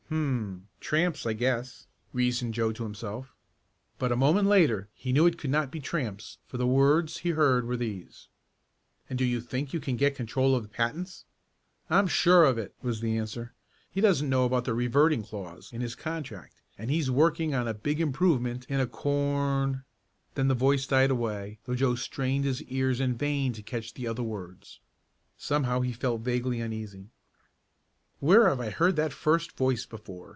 "Hum! 0.09 0.67
Tramps 0.81 1.25
I 1.25 1.31
guess," 1.31 1.87
reasoned 2.11 2.53
Joe 2.53 2.73
to 2.73 2.83
himself. 2.83 3.33
But 3.97 4.11
a 4.11 4.17
moment 4.17 4.49
later 4.49 4.89
he 4.93 5.13
knew 5.13 5.25
it 5.25 5.37
could 5.37 5.49
not 5.49 5.71
be 5.71 5.79
tramps 5.79 6.37
for 6.45 6.57
the 6.57 6.67
words 6.67 7.19
he 7.19 7.29
heard 7.29 7.63
were 7.65 7.77
these: 7.77 8.27
"And 9.09 9.17
do 9.17 9.23
you 9.23 9.39
think 9.39 9.71
you 9.73 9.79
can 9.79 9.95
get 9.95 10.17
control 10.17 10.53
of 10.53 10.63
the 10.63 10.69
patents?" 10.69 11.23
"I'm 11.89 12.07
sure 12.07 12.43
of 12.43 12.57
it," 12.57 12.75
was 12.81 12.99
the 12.99 13.17
answer. 13.17 13.53
"He 13.89 14.01
doesn't 14.01 14.27
know 14.27 14.43
about 14.43 14.65
the 14.65 14.73
reverting 14.73 15.23
clause 15.23 15.71
in 15.71 15.79
his 15.79 15.95
contract, 15.95 16.55
and 16.77 16.91
he's 16.91 17.09
working 17.09 17.55
on 17.55 17.65
a 17.65 17.73
big 17.73 18.01
improvement 18.01 18.65
in 18.67 18.81
a 18.81 18.87
corn" 18.87 19.85
Then 20.35 20.49
the 20.49 20.53
voice 20.53 20.85
died 20.85 21.11
away, 21.11 21.59
though 21.63 21.75
Joe 21.75 21.95
strained 21.95 22.43
his 22.43 22.61
ears 22.63 22.99
in 22.99 23.15
vain 23.15 23.53
to 23.53 23.63
catch 23.63 23.93
the 23.93 24.07
other 24.07 24.23
words. 24.23 24.81
Somehow 25.37 25.79
he 25.79 25.93
felt 25.93 26.19
vaguely 26.19 26.59
uneasy. 26.59 27.11
"Where 28.19 28.47
have 28.49 28.59
I 28.59 28.69
heard 28.69 28.97
that 28.97 29.13
first 29.13 29.53
voice 29.57 29.87
before?" 29.87 30.29